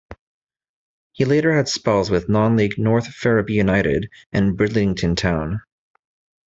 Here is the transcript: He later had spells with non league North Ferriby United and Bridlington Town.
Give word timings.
He 1.11 1.25
later 1.25 1.53
had 1.55 1.67
spells 1.67 2.09
with 2.09 2.27
non 2.27 2.55
league 2.55 2.79
North 2.79 3.05
Ferriby 3.13 3.53
United 3.53 4.09
and 4.33 4.57
Bridlington 4.57 5.15
Town. 5.15 5.61